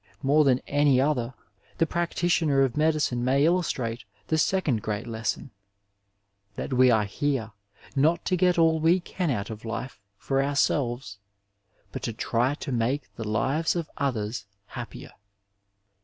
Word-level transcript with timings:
More 0.23 0.43
than 0.43 0.61
any 0.65 0.99
other 0.99 1.35
the 1.77 1.85
practitioner 1.85 2.61
of 2.63 2.75
medicine 2.75 3.23
may 3.23 3.45
illustrate 3.45 4.03
the 4.29 4.37
second 4.39 4.81
great 4.81 5.05
lesscm, 5.05 5.51
tiua 6.57 6.73
we 6.73 6.89
are 6.89 7.03
here 7.05 7.51
nottogetallwe 7.95 9.03
can 9.03 9.29
out 9.29 9.51
of 9.51 9.61
Kfe 9.61 9.91
for 10.17 10.41
our 10.41 10.55
selvesy 10.55 11.17
but 11.91 12.01
to 12.01 12.13
try 12.13 12.55
to 12.55 12.71
make 12.71 13.15
the 13.15 13.25
Uvea 13.25 13.75
of 13.75 13.91
others 13.95 14.47
happier. 14.69 15.11